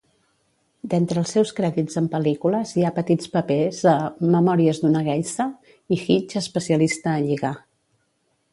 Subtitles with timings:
[0.93, 3.95] D'entre els seus crèdits en pel·lícules hi ha petits papers a
[4.37, 5.47] "Memòries d'una geisha"
[5.99, 7.57] i "Hitch, especialista a lligar".